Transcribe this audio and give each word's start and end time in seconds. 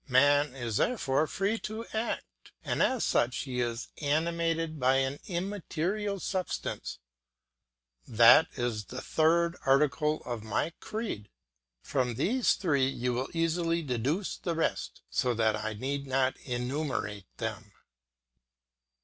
Man 0.09 0.55
is 0.55 0.77
therefore 0.77 1.27
free 1.27 1.59
to 1.59 1.85
act, 1.93 2.51
and 2.65 2.81
as 2.81 3.05
such 3.05 3.43
he 3.43 3.59
is 3.61 3.89
animated 4.01 4.79
by 4.79 4.95
an 4.95 5.19
immaterial 5.27 6.19
substance; 6.19 6.97
that 8.07 8.47
is 8.57 8.85
the 8.85 8.99
third 8.99 9.55
article 9.63 10.23
of 10.25 10.41
my 10.43 10.71
creed. 10.79 11.29
From 11.83 12.15
these 12.15 12.55
three 12.55 12.87
you 12.89 13.13
will 13.13 13.29
easily 13.35 13.83
deduce 13.83 14.37
the 14.37 14.55
rest, 14.55 15.03
so 15.11 15.35
that 15.35 15.55
I 15.55 15.73
need 15.73 16.07
not 16.07 16.35
enumerate 16.45 17.27
them. 17.37 17.71